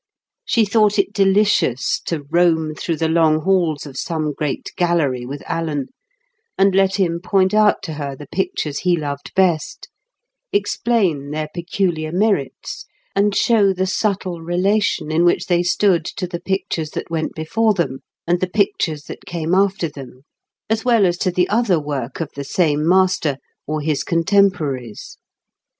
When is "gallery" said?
4.75-5.27